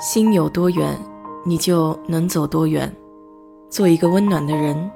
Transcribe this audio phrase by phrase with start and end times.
[0.00, 0.96] 心有多远，
[1.44, 2.94] 你就能走多远。
[3.68, 4.88] 做一个温暖的人，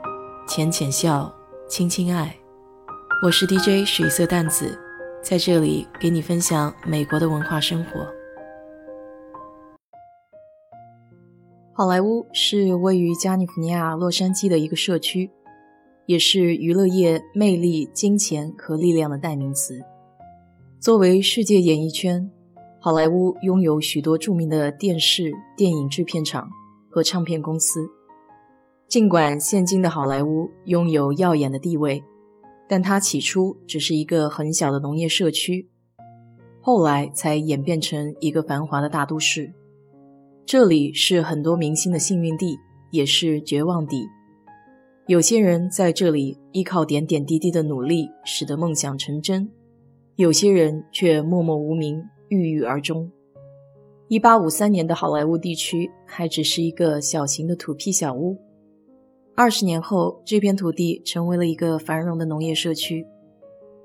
[0.47, 1.29] 浅浅笑，
[1.69, 2.33] 轻轻爱。
[3.25, 4.79] 我是 DJ 水色淡子，
[5.21, 8.07] 在这里给你分享美国的文化生活。
[11.73, 15.29] 好莱坞是位于加利福尼亚洛杉矶的一个社区，
[16.07, 19.83] 也是娱乐业魅力、金钱和力量的代名词。
[20.79, 22.31] 作为世界演艺圈。
[22.85, 26.51] 好莱坞拥有许多著名的电视、电影制片厂
[26.91, 27.89] 和唱片公司。
[28.89, 32.03] 尽管现今的好莱坞拥有耀眼的地位，
[32.69, 35.69] 但它起初只是一个很小的农业社区，
[36.61, 39.53] 后来才演变成一个繁华的大都市。
[40.45, 42.59] 这里是很多明星的幸运地，
[42.91, 44.09] 也是绝望地。
[45.07, 49.47] 有些人在这里依靠点点滴滴的努力，使得梦想成真；
[50.17, 52.03] 有些人却默默无名。
[52.33, 53.11] 郁郁而终。
[54.09, 58.39] 一八五三年的好莱坞地区还只是一个小型的土坯小屋。
[59.35, 63.07] 二十年后，这片土地成为了一个繁荣的农业社区。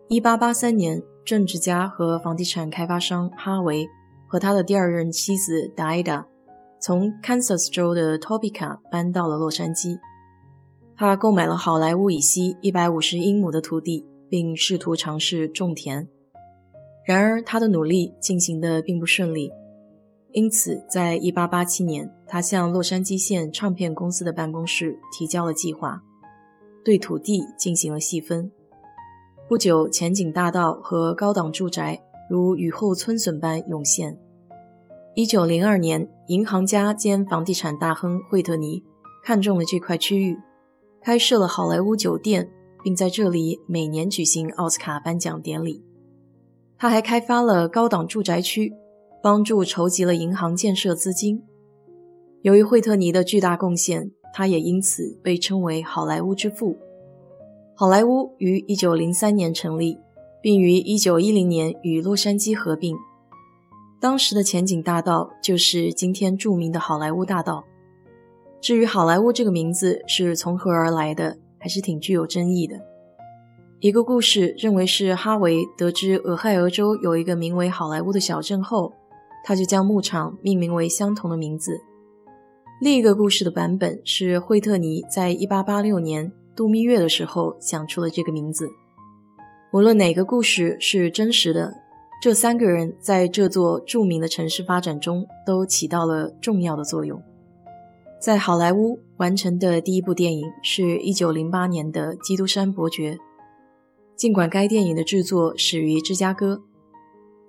[0.08, 3.86] 一八八三年，政治家和房地产开发商哈维
[4.28, 6.26] 和他的第二任妻子达伊达
[6.82, 9.98] 从 Kansas 州的 Topeka 搬到了洛杉矶。
[10.96, 16.08] 他购买了好莱坞以西一百五十英亩的土地，并试图尝试种田。
[17.08, 19.50] 然而，他的努力进行的并不顺利，
[20.34, 26.04] 因此，在1887年，他向洛杉矶县唱片公司的办公室提交了计划，
[26.84, 28.52] 对土地进行了细分。
[29.48, 31.98] 不久，前景大道和高档住宅
[32.30, 34.20] 如雨后春笋般涌现。
[35.16, 38.84] 1902年，银行家兼房地产大亨惠特尼
[39.24, 40.38] 看中了这块区域，
[41.02, 42.52] 开设了好莱坞酒店，
[42.84, 45.87] 并在这里每年举行奥斯卡颁奖典礼。
[46.80, 48.74] 他还开发了高档住宅区，
[49.24, 51.42] 帮助筹集了银行建设资金。
[52.44, 56.78] 由于惠特尼的巨大贡献，他也因此被称为“好莱坞之父”。
[57.76, 59.98] 好莱坞于1903年成立，
[60.42, 62.96] 并于1910年与洛杉矶合并。
[64.00, 67.64] 当时的前景大道就是今天著名的好莱坞大道。
[68.62, 72.80] 至于“好莱坞”这个名字是从何而来的，还是挺具有争议的。
[73.80, 78.92] 一个故事认为是哈维得知俄亥俄州有一个名为好莱坞的小镇后，
[79.46, 81.80] 他就将牧场命名为相同的名字。
[82.82, 88.68] 另一个故事的版本是惠特尼在1886年度蜜月的时候想出了这个名字。
[89.72, 91.72] 无论哪个故事是真实的，
[92.20, 97.22] 这三个人在这座著名的城市发展中都起到了重要的作用。
[98.20, 103.14] 在好莱坞完成的第一部电影是1908年的《基督山伯爵》。
[104.18, 106.64] 尽管该电影的制作始于芝加哥，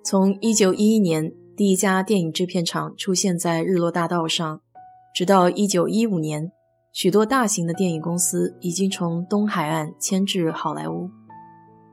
[0.03, 4.61] 从1911年第一家电影制片厂出现在日落大道上，
[5.15, 6.51] 直到1915年，
[6.93, 11.09] 许多大型的电影公司已经从东海岸迁至好莱坞。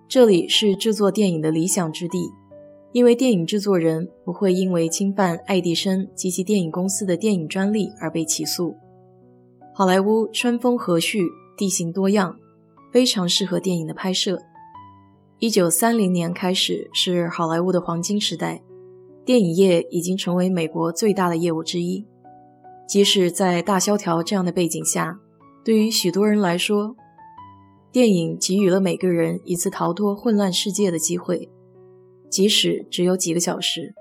[0.07, 2.29] 这里是制作电影的理想之地，
[2.93, 8.77] 因为电影制作人不会因为侵犯爱迪生及其电影公司的电影专利而被起诉。
[9.75, 11.27] 好莱坞春风和煦，
[11.57, 12.37] 地形多样，
[12.93, 14.39] 非常适合电影的拍摄。
[15.39, 18.63] 一九三零年开始是好莱坞的黄金时代，
[19.23, 22.07] 电影业已经成为美国最大的业务之一。
[22.89, 25.21] 即使在大萧条这样的背景下，
[25.63, 26.97] 对于许多人来说，
[27.93, 31.51] 电影给予了每个人一次逃脱混乱世界的机会，
[32.31, 33.95] 即使只有几个小时。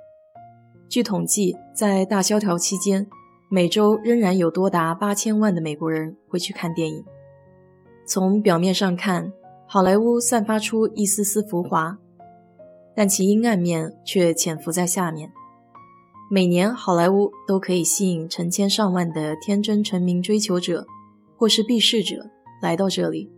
[0.88, 3.06] 据统计，在大萧条期间，
[3.50, 7.04] 每周仍然有多达八千万的美国人会去看电影。
[8.08, 9.34] 从表面上看，
[9.76, 11.98] 好莱坞散发出一丝丝浮华，
[12.96, 15.30] 但其阴暗面却潜伏在下面。
[16.32, 20.88] 每年，好莱坞都可以吸引成千上万的天真成名追求者
[21.36, 22.26] 或是避世者
[22.62, 23.30] 来到这里，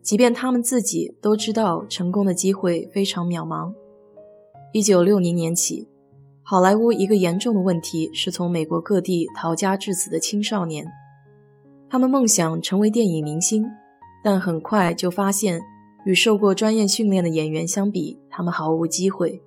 [0.00, 3.74] 即便他们自己都知道成功的机会非常渺茫。
[4.72, 5.86] 一九六零年起，
[6.42, 10.86] 好莱坞一个严重的问题是从美国各地逃家至此的青少年，
[11.90, 13.66] 他们梦想成为电影明星。
[14.22, 15.60] 但很快就发现，
[16.04, 19.42] 与受过专业训练的演员相比，他们毫无机会。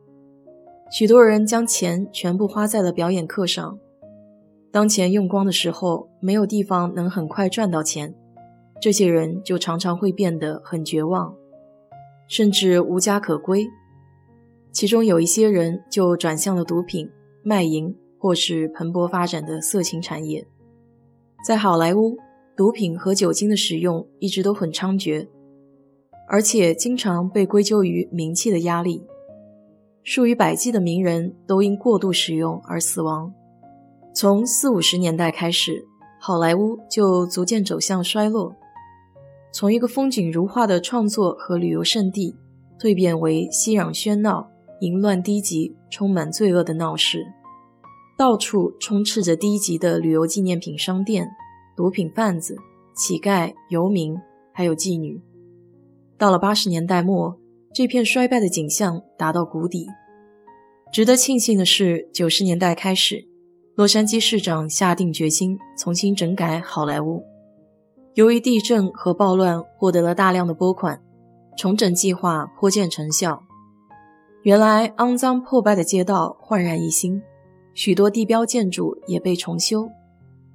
[0.91, 3.79] 许多人将钱全部花在了表演课上，
[4.71, 8.13] 当钱用光的时候，没有地方能很快赚到钱，
[8.81, 11.33] 这些人就常常会变得很绝望，
[12.27, 13.67] 甚至无家可归。
[14.71, 17.09] 其中有一些人就转向了毒品、
[17.43, 20.45] 卖淫，或是蓬勃发展的色情产业。
[21.47, 22.17] 在好莱坞。
[22.55, 25.27] 毒品和酒精的使用一直都很猖獗，
[26.27, 29.03] 而且经常被归咎于名气的压力。
[30.03, 33.33] 数以百计的名人都因过度使用而死亡。
[34.13, 35.85] 从四五十年代开始，
[36.21, 38.55] 好莱坞就逐渐走向衰落，
[39.51, 42.35] 从一个风景如画的创作和旅游胜地，
[42.79, 44.49] 蜕变为熙攘喧闹、
[44.79, 47.25] 淫乱低级、充满罪恶的闹市。
[48.17, 51.27] 到处充斥着低级的旅游纪念品商店、
[51.75, 52.55] 毒品贩子、
[52.95, 54.17] 乞丐、游民，
[54.53, 55.21] 还有妓女。
[56.17, 57.37] 到了八十年代末，
[57.73, 59.87] 这片衰败的景象达到谷底。
[60.93, 63.27] 值得庆幸的是，九十年代开始，
[63.75, 67.21] 洛杉矶市长下定决心重新整改好莱坞。
[68.13, 71.01] 由于地震和暴乱，获得了大量的拨款，
[71.57, 73.43] 重整计划颇见成效。
[74.43, 77.21] 原来肮脏破败的街道焕然一新。
[77.73, 79.89] 许多地标建筑也被重修，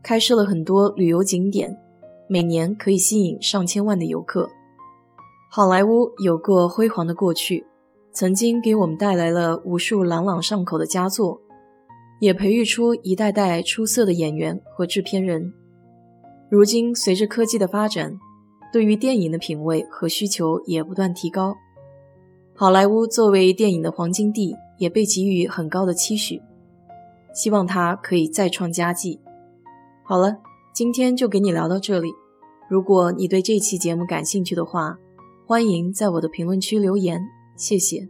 [0.03, 1.77] 开设了很多旅游景点，
[2.29, 4.49] 每年可以吸引上千万的游客。
[5.51, 7.67] 好莱坞有过辉煌的过去，
[8.13, 11.41] 曾经给我们带来了无数朗朗上口的佳作，
[12.21, 15.53] 也培育出一代代出色的演员和制片人。
[16.49, 18.19] 如今，随着科技的发展，
[18.73, 21.55] 对于电影的品味和需求也不断提高，
[22.55, 26.41] 好莱坞作为电影的黄金地，也被给予很高的期许。
[27.33, 29.21] 希望他可以再创佳绩。
[30.11, 30.39] 好了，
[30.75, 32.13] 今天就给你聊到这里。
[32.69, 34.99] 如果你对这期节目感兴趣的话，
[35.47, 37.23] 欢迎在我的评论区留言，
[37.57, 38.09] 谢谢。